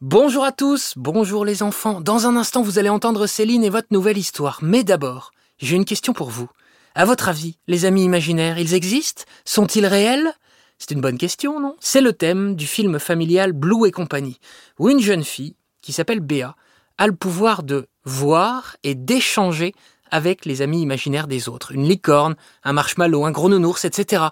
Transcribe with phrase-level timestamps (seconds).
[0.00, 2.00] Bonjour à tous, bonjour les enfants.
[2.00, 4.60] Dans un instant, vous allez entendre Céline et votre nouvelle histoire.
[4.62, 6.48] Mais d'abord, j'ai une question pour vous.
[6.94, 9.24] À votre avis, les amis imaginaires, ils existent?
[9.44, 10.32] Sont-ils réels?
[10.78, 11.74] C'est une bonne question, non?
[11.80, 14.38] C'est le thème du film familial Blue et compagnie,
[14.78, 16.54] où une jeune fille, qui s'appelle Béa,
[16.96, 19.74] a le pouvoir de voir et d'échanger
[20.12, 21.72] avec les amis imaginaires des autres.
[21.72, 24.26] Une licorne, un marshmallow, un gros nounours, etc.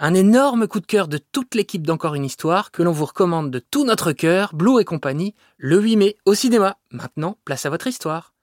[0.00, 3.52] Un énorme coup de cœur de toute l'équipe d'Encore une histoire que l'on vous recommande
[3.52, 6.78] de tout notre cœur, Blue et compagnie, le 8 mai au cinéma.
[6.90, 8.34] Maintenant, place à votre histoire.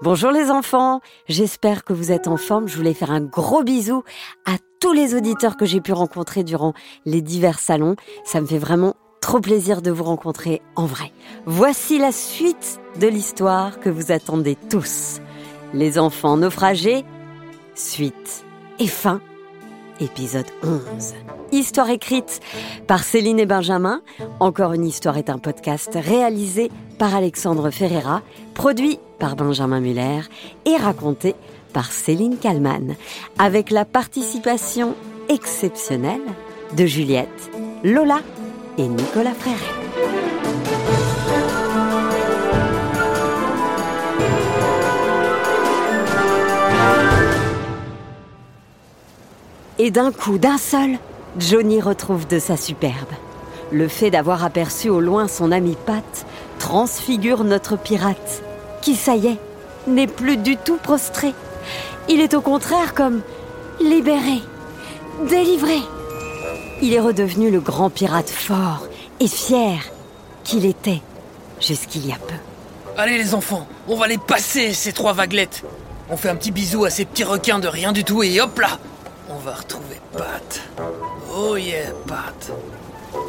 [0.00, 2.68] Bonjour les enfants, j'espère que vous êtes en forme.
[2.68, 4.04] Je voulais faire un gros bisou
[4.46, 6.72] à tous les auditeurs que j'ai pu rencontrer durant
[7.04, 7.96] les divers salons.
[8.24, 11.12] Ça me fait vraiment trop plaisir de vous rencontrer en vrai.
[11.46, 15.18] Voici la suite de l'histoire que vous attendez tous.
[15.74, 17.04] Les enfants naufragés,
[17.74, 18.44] suite
[18.78, 19.20] et fin
[20.00, 21.14] épisode 11.
[21.52, 22.40] Histoire écrite
[22.86, 24.02] par Céline et Benjamin.
[24.40, 28.22] Encore une histoire est un podcast réalisé par Alexandre Ferreira,
[28.54, 30.20] produit par Benjamin Muller
[30.66, 31.34] et raconté
[31.72, 32.96] par Céline Kallmann,
[33.38, 34.94] avec la participation
[35.28, 36.20] exceptionnelle
[36.76, 37.50] de Juliette,
[37.84, 38.20] Lola
[38.78, 39.77] et Nicolas Frère.
[49.80, 50.98] Et d'un coup, d'un seul,
[51.38, 53.12] Johnny retrouve de sa superbe.
[53.70, 56.26] Le fait d'avoir aperçu au loin son ami Pat
[56.58, 58.42] transfigure notre pirate,
[58.82, 59.38] qui, ça y est,
[59.86, 61.32] n'est plus du tout prostré.
[62.08, 63.20] Il est au contraire comme
[63.80, 64.40] libéré,
[65.28, 65.78] délivré.
[66.82, 68.88] Il est redevenu le grand pirate fort
[69.20, 69.78] et fier
[70.42, 71.02] qu'il était
[71.60, 72.34] jusqu'il y a peu.
[72.96, 75.62] Allez les enfants, on va les passer ces trois vaguelettes.
[76.10, 78.58] On fait un petit bisou à ces petits requins de rien du tout et hop
[78.58, 78.78] là
[79.30, 80.62] On va retrouver Pat.
[81.34, 82.52] Oh yeah, Pat.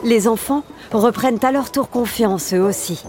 [0.04, 3.04] Les enfants reprennent à leur tour confiance eux aussi.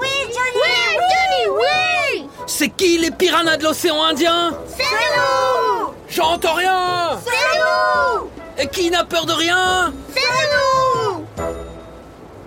[0.00, 4.52] Oui, Johnny Oui, Johnny, oui C'est qui les piranhas de l'océan Indien?
[4.66, 9.92] C'est nous J'entends rien C'est nous Et qui n'a peur de rien?
[10.14, 10.20] C'est
[11.10, 11.24] nous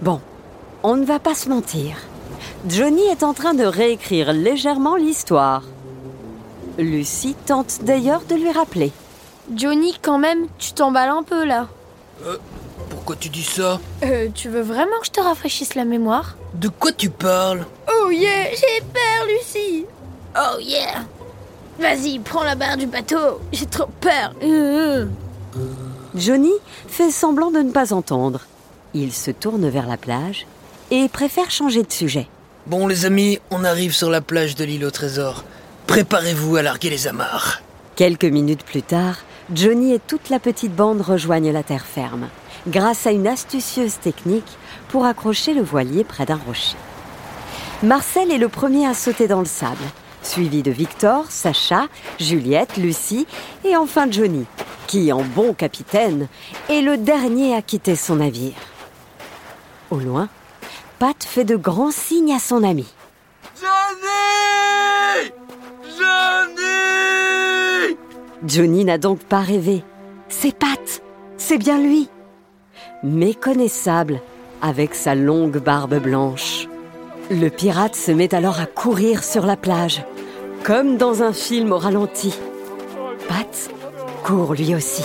[0.02, 0.20] Bon,
[0.84, 1.98] on ne va pas se mentir.
[2.68, 5.64] Johnny est en train de réécrire légèrement l'histoire.
[6.78, 8.92] Lucie tente d'ailleurs de lui rappeler.
[9.54, 11.68] Johnny, quand même, tu t'emballes un peu là.
[12.90, 13.80] Pourquoi tu dis ça?
[14.04, 16.36] Euh, tu veux vraiment que je te rafraîchisse la mémoire?
[16.56, 17.66] De quoi tu parles?
[17.88, 19.86] Oh yeah, j'ai peur, Lucie
[20.36, 21.06] Oh yeah
[21.80, 24.34] Vas-y, prends la barre du bateau, j'ai trop peur.
[24.42, 25.06] Euh,
[26.16, 26.54] Johnny
[26.88, 28.42] fait semblant de ne pas entendre.
[28.94, 30.48] Il se tourne vers la plage
[30.90, 32.28] et préfère changer de sujet.
[32.66, 35.44] Bon les amis, on arrive sur la plage de l'île au trésor.
[35.86, 37.62] Préparez-vous à larguer les amarres.
[37.96, 39.18] Quelques minutes plus tard,
[39.54, 42.30] Johnny et toute la petite bande rejoignent la terre ferme,
[42.68, 44.58] grâce à une astucieuse technique
[44.88, 46.76] pour accrocher le voilier près d'un rocher.
[47.84, 49.84] Marcel est le premier à sauter dans le sable,
[50.24, 51.88] suivi de Victor, Sacha,
[52.20, 53.28] Juliette, Lucie
[53.64, 54.46] et enfin Johnny,
[54.88, 56.28] qui, en bon capitaine,
[56.70, 58.56] est le dernier à quitter son navire.
[59.92, 60.28] Au loin,
[60.98, 62.88] Pat fait de grands signes à son ami.
[63.62, 64.45] Johnny
[68.44, 69.84] Johnny n'a donc pas rêvé.
[70.30, 71.02] C'est Pat,
[71.38, 72.10] c'est bien lui.
[73.04, 74.22] Méconnaissable,
[74.62, 76.68] avec sa longue barbe blanche.
[77.30, 80.04] Le pirate se met alors à courir sur la plage,
[80.64, 82.38] comme dans un film au ralenti.
[83.28, 83.70] Pat
[84.24, 85.04] court lui aussi.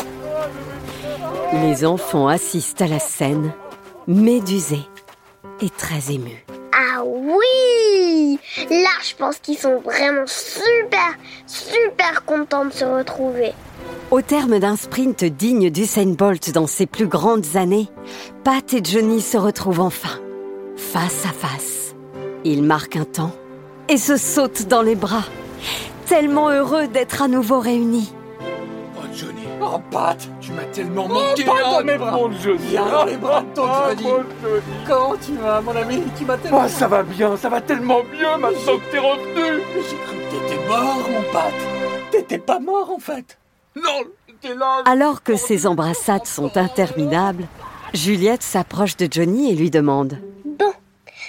[1.52, 3.52] Les enfants assistent à la scène,
[4.06, 4.86] médusés
[5.60, 6.44] et très émus.
[6.72, 7.69] Ah oui
[8.70, 11.16] Là, je pense qu'ils sont vraiment super,
[11.46, 13.52] super contents de se retrouver.
[14.12, 17.88] Au terme d'un sprint digne d'Usain Bolt dans ses plus grandes années,
[18.44, 20.20] Pat et Johnny se retrouvent enfin,
[20.76, 21.96] face à face.
[22.44, 23.32] Ils marquent un temps
[23.88, 25.24] et se sautent dans les bras,
[26.06, 28.12] tellement heureux d'être à nouveau réunis.
[28.96, 30.16] Oh Johnny Oh, Pat,
[30.50, 32.10] Tu m'as tellement Oh, manqué dans mes bras.
[32.10, 34.02] Mon Johnny Viens dans les bras de ton Ah, Johnny.
[34.02, 34.62] mon Johnny.
[34.86, 36.02] Comment tu vas, mon ami?
[36.18, 36.62] Tu m'as tellement...
[36.64, 40.48] Oh, ça va bien, ça va tellement mieux maintenant que t'es revenu J'ai cru que
[40.48, 41.52] t'étais mort, mon Pat.
[42.10, 43.38] T'étais pas mort, en fait.
[43.76, 44.02] Non,
[44.40, 47.44] t'es là Alors que ces embrassades sont interminables,
[47.94, 50.72] Juliette s'approche de Johnny et lui demande Bon,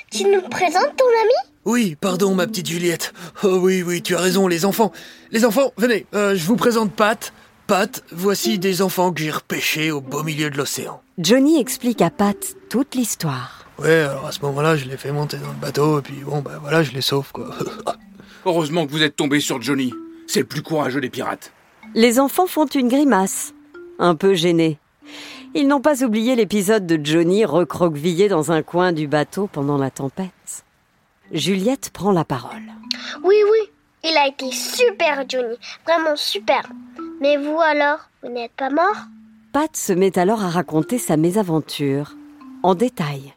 [0.10, 1.34] tu nous présentes ton ami?
[1.66, 3.14] Oui, pardon ma petite Juliette.
[3.44, 4.92] Oh oui, oui, tu as raison les enfants.
[5.32, 7.32] Les enfants, venez, euh, je vous présente Pat.
[7.72, 11.02] Pat, voici des enfants que j'ai repêchés au beau milieu de l'océan.
[11.18, 12.36] Johnny explique à Pat
[12.70, 13.66] toute l'histoire.
[13.80, 16.42] Ouais, alors à ce moment-là, je les fais monter dans le bateau et puis bon,
[16.42, 17.50] ben voilà, je les sauve quoi.
[18.46, 19.94] Heureusement que vous êtes tombé sur Johnny.
[20.28, 21.54] C'est le plus courageux des pirates.
[21.96, 23.54] Les enfants font une grimace,
[24.00, 24.78] un peu gênés.
[25.56, 29.92] Ils n'ont pas oublié l'épisode de Johnny recroquevillé dans un coin du bateau pendant la
[29.92, 30.66] tempête.
[31.32, 32.64] Juliette prend la parole.
[33.24, 33.70] Oui, oui,
[34.22, 35.56] a été super, Johnny.
[35.86, 36.70] Vraiment super.
[37.20, 38.96] Mais vous alors, vous n'êtes pas mort?
[39.52, 42.16] Pat se met alors à raconter sa mésaventure,
[42.64, 43.34] en détail.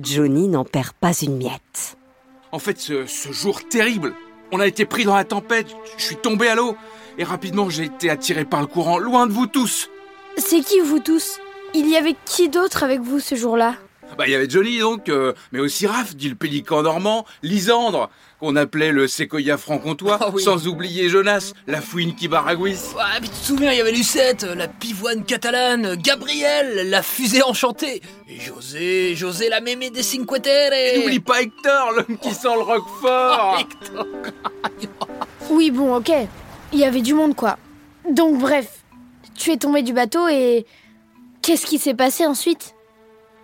[0.00, 1.96] Johnny n'en perd pas une miette.
[2.50, 4.14] En fait, ce, ce jour terrible,
[4.50, 6.76] on a été pris dans la tempête, je suis tombé à l'eau,
[7.18, 9.90] et rapidement j'ai été attiré par le courant, loin de vous tous.
[10.38, 11.38] C'est qui vous tous?
[11.74, 13.76] Il y avait qui d'autre avec vous ce jour-là?
[14.16, 18.10] Bah, il y avait Johnny donc, euh, mais aussi Raph, dit le pélican normand, Lisandre,
[18.40, 20.42] qu'on appelait le séquoia franc-comtois, Ah oui.
[20.42, 22.90] sans oublier Jonas, la fouine qui baragouisse.
[22.94, 27.42] Ouais, puis tu te souviens, il y avait Lucette, la pivoine catalane, Gabriel, la fusée
[27.42, 30.72] enchantée, et José, José la mémé des Cinque Terre.
[30.72, 33.56] Et n'oublie pas Hector, l'homme qui sent le roquefort.
[33.56, 33.60] Oh,
[34.80, 35.06] Hector.
[35.50, 36.10] Oui, bon, ok.
[36.72, 37.58] Il y avait du monde, quoi.
[38.10, 38.68] Donc, bref,
[39.36, 40.66] tu es tombé du bateau et.
[41.42, 42.74] Qu'est-ce qui s'est passé ensuite?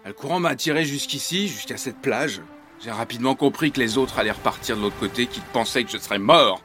[0.08, 2.40] Le courant m'a attiré jusqu'ici, jusqu'à cette plage.
[2.82, 5.98] J'ai rapidement compris que les autres allaient repartir de l'autre côté, qu'ils pensaient que je
[5.98, 6.62] serais mort.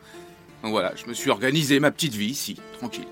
[0.64, 3.04] Donc voilà, je me suis organisé ma petite vie ici, tranquille.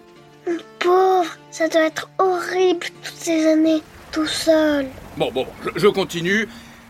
[0.80, 3.82] Pauvre, ça doit être horrible toutes ces années,
[4.14, 4.88] tout seul.
[5.18, 6.48] Bon, bon, je, je continue.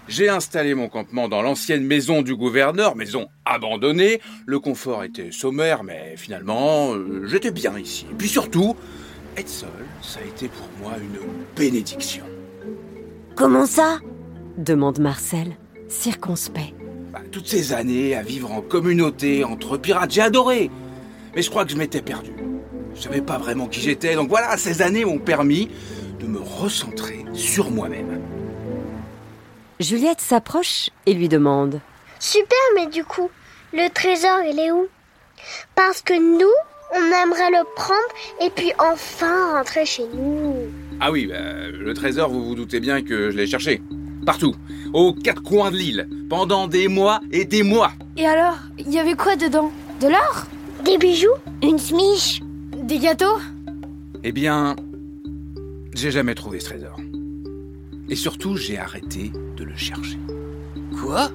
[0.07, 4.21] J'ai installé mon campement dans l'ancienne maison du gouverneur, maison abandonnée.
[4.45, 8.05] Le confort était sommaire, mais finalement, euh, j'étais bien ici.
[8.11, 8.75] Et puis surtout,
[9.35, 9.69] être seul,
[10.03, 11.17] ça a été pour moi une
[11.55, 12.25] bénédiction.
[13.35, 13.99] Comment ça?
[14.57, 15.55] demande Marcel,
[15.87, 16.73] circonspect.
[17.11, 20.69] Bah, toutes ces années à vivre en communauté entre pirates, j'ai adoré.
[21.35, 22.31] Mais je crois que je m'étais perdu.
[22.93, 25.69] Je savais pas vraiment qui j'étais, donc voilà, ces années m'ont permis
[26.19, 28.21] de me recentrer sur moi-même.
[29.79, 31.79] Juliette s'approche et lui demande
[32.19, 33.29] Super, mais du coup,
[33.73, 34.87] le trésor, il est où?
[35.73, 36.53] Parce que nous,
[36.93, 37.99] on aimerait le prendre
[38.41, 40.53] et puis enfin rentrer chez nous.
[41.03, 43.81] Ah oui, bah, le trésor, vous vous doutez bien que je l'ai cherché.
[44.23, 44.53] Partout,
[44.93, 47.91] aux quatre coins de l'île, pendant des mois et des mois.
[48.17, 49.71] Et alors, il y avait quoi dedans?
[49.99, 50.45] De l'or?
[50.85, 51.33] Des bijoux?
[51.63, 52.41] Une smiche?
[52.83, 53.39] Des gâteaux?
[54.23, 54.75] Eh bien,
[55.95, 56.97] j'ai jamais trouvé ce trésor.
[58.07, 60.19] Et surtout, j'ai arrêté de le chercher.
[61.01, 61.31] Quoi?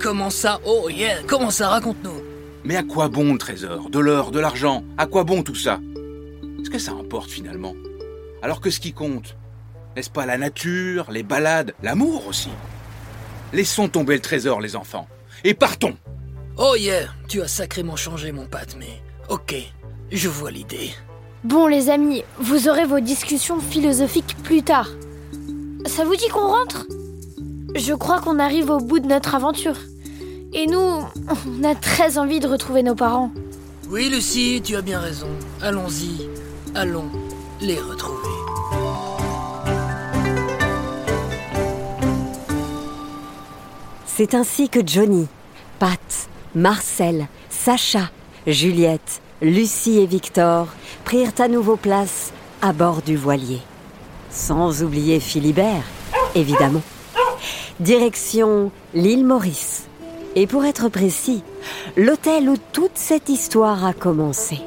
[0.00, 0.58] Comment ça?
[0.64, 1.68] Oh yeah, comment ça?
[1.68, 2.22] Raconte-nous.
[2.64, 3.90] Mais à quoi bon le trésor?
[3.90, 4.84] De l'or, de l'argent?
[4.96, 5.80] À quoi bon tout ça?
[6.62, 7.74] Est-ce que ça importe finalement?
[8.42, 9.36] Alors que ce qui compte,
[9.96, 12.50] n'est-ce pas la nature, les balades, l'amour aussi?
[13.52, 15.06] Laissons tomber le trésor, les enfants.
[15.44, 15.96] Et partons
[16.58, 19.54] Oh yeah, tu as sacrément changé mon pâte, mais ok,
[20.10, 20.90] je vois l'idée.
[21.44, 24.88] Bon, les amis, vous aurez vos discussions philosophiques plus tard.
[25.86, 26.86] Ça vous dit qu'on rentre?
[27.74, 29.76] Je crois qu'on arrive au bout de notre aventure.
[30.52, 33.32] Et nous, on a très envie de retrouver nos parents.
[33.88, 35.28] Oui, Lucie, tu as bien raison.
[35.62, 36.28] Allons-y,
[36.74, 37.10] allons
[37.60, 38.31] les retrouver.
[44.14, 45.26] C'est ainsi que Johnny,
[45.78, 48.10] Pat, Marcel, Sacha,
[48.46, 50.68] Juliette, Lucie et Victor
[51.04, 52.30] prirent à nouveau place
[52.60, 53.60] à bord du voilier.
[54.30, 55.84] Sans oublier Philibert,
[56.34, 56.82] évidemment.
[57.80, 59.84] Direction l'île Maurice.
[60.34, 61.42] Et pour être précis,
[61.96, 64.58] l'hôtel où toute cette histoire a commencé.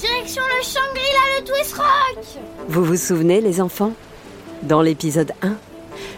[0.00, 2.24] Direction le Shangri-La, le Twist Rock
[2.68, 3.92] Vous vous souvenez, les enfants?
[4.62, 5.56] Dans l'épisode 1,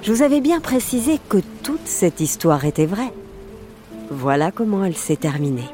[0.02, 3.12] je vous avais bien précisé que toute cette histoire était vraie.
[4.10, 5.68] Voilà comment elle s'est terminée.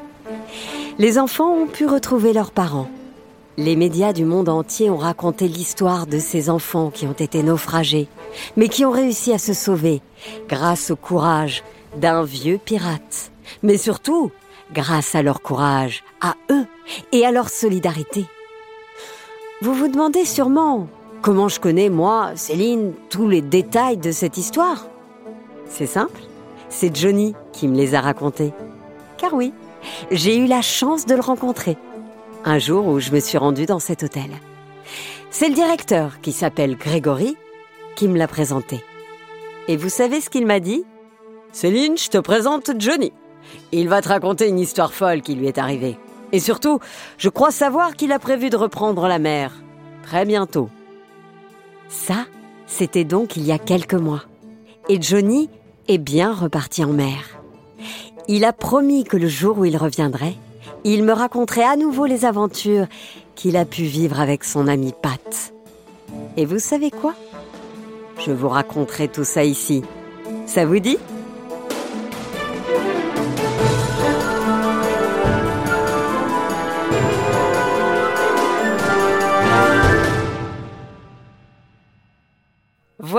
[0.99, 2.89] Les enfants ont pu retrouver leurs parents.
[3.57, 8.07] Les médias du monde entier ont raconté l'histoire de ces enfants qui ont été naufragés,
[8.55, 10.01] mais qui ont réussi à se sauver
[10.47, 11.63] grâce au courage
[11.95, 13.31] d'un vieux pirate.
[13.63, 14.31] Mais surtout,
[14.73, 16.65] grâce à leur courage, à eux
[17.11, 18.25] et à leur solidarité.
[19.61, 20.87] Vous vous demandez sûrement
[21.21, 24.87] comment je connais, moi, Céline, tous les détails de cette histoire?
[25.65, 26.21] C'est simple,
[26.69, 28.53] c'est Johnny qui me les a racontés.
[29.17, 29.53] Car oui,
[30.11, 31.77] j'ai eu la chance de le rencontrer,
[32.45, 34.29] un jour où je me suis rendue dans cet hôtel.
[35.29, 37.35] C'est le directeur, qui s'appelle Grégory,
[37.95, 38.83] qui me l'a présenté.
[39.67, 40.85] Et vous savez ce qu'il m'a dit?
[41.51, 43.11] Céline, je te présente Johnny.
[43.71, 45.97] Il va te raconter une histoire folle qui lui est arrivée.
[46.31, 46.79] Et surtout,
[47.17, 49.53] je crois savoir qu'il a prévu de reprendre la mer.
[50.03, 50.69] Très bientôt.
[51.89, 52.25] Ça,
[52.65, 54.23] c'était donc il y a quelques mois.
[54.89, 55.49] Et Johnny
[55.87, 57.39] est bien reparti en mer.
[58.27, 60.35] Il a promis que le jour où il reviendrait,
[60.83, 62.87] il me raconterait à nouveau les aventures
[63.35, 65.53] qu'il a pu vivre avec son ami Pat.
[66.35, 67.13] Et vous savez quoi?
[68.25, 69.83] Je vous raconterai tout ça ici.
[70.45, 70.97] Ça vous dit?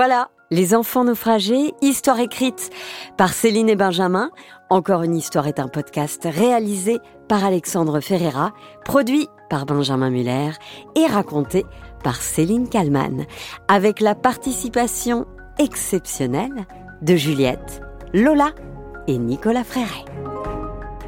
[0.01, 2.69] Voilà, Les enfants naufragés, histoire écrite
[3.17, 4.31] par Céline et Benjamin.
[4.69, 8.53] Encore une histoire est un podcast réalisé par Alexandre Ferreira,
[8.85, 10.51] produit par Benjamin Muller
[10.95, 11.65] et raconté
[12.01, 13.25] par Céline Kallmann,
[13.67, 15.25] avec la participation
[15.57, 16.65] exceptionnelle
[17.01, 17.81] de Juliette,
[18.13, 18.51] Lola
[19.07, 20.05] et Nicolas Fréret.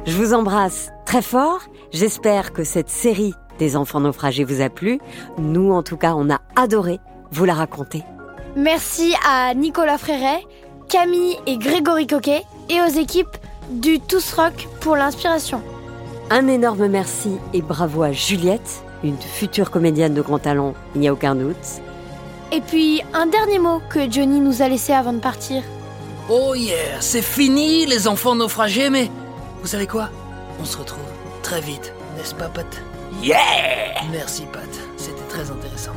[0.04, 1.60] Je vous embrasse très fort.
[1.92, 5.00] J'espère que cette série des enfants naufragés vous a plu.
[5.38, 8.04] Nous, en tout cas, on a adoré vous la raconter.
[8.56, 10.44] Merci à Nicolas Fréret,
[10.90, 13.36] Camille et Grégory Coquet et aux équipes
[13.70, 15.62] du Tous Rock pour l'inspiration.
[16.30, 21.08] Un énorme merci et bravo à Juliette, une future comédienne de grand talent, il n'y
[21.08, 21.56] a aucun doute.
[22.52, 25.62] Et puis un dernier mot que Johnny nous a laissé avant de partir.
[26.28, 29.10] Oh yeah, c'est fini les enfants naufragés, mais
[29.62, 30.10] vous savez quoi?
[30.60, 31.04] On se retrouve
[31.42, 32.66] très vite, n'est-ce pas Pat?
[33.22, 33.38] Yeah
[34.10, 34.68] Merci Pat,
[34.98, 35.92] c'était très intéressant.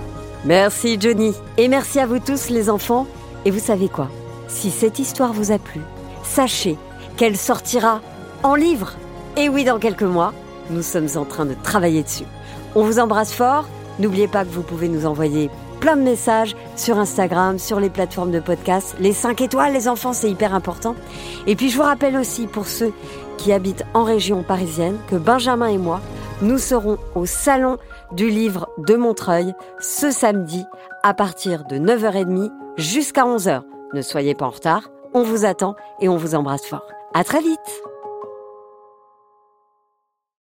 [0.46, 1.34] Merci Johnny.
[1.58, 3.08] Et merci à vous tous les enfants.
[3.46, 4.10] Et vous savez quoi?
[4.48, 5.82] Si cette histoire vous a plu,
[6.24, 6.78] sachez
[7.18, 8.00] qu'elle sortira
[8.44, 8.94] en livre.
[9.38, 10.34] Et oui, dans quelques mois,
[10.70, 12.26] nous sommes en train de travailler dessus.
[12.76, 13.68] On vous embrasse fort.
[13.98, 15.50] N'oubliez pas que vous pouvez nous envoyer
[15.80, 18.96] plein de messages sur Instagram, sur les plateformes de podcast.
[19.00, 20.96] Les 5 étoiles, les enfants, c'est hyper important.
[21.48, 22.94] Et puis je vous rappelle aussi pour ceux
[23.38, 26.02] qui habitent en région parisienne que Benjamin et moi,
[26.42, 27.78] nous serons au salon
[28.12, 30.66] du livre de Montreuil ce samedi
[31.04, 33.62] à partir de 9h30 jusqu'à 11h.
[33.94, 36.88] Ne soyez pas en retard, on vous attend et on vous embrasse fort.
[37.14, 37.95] À très vite!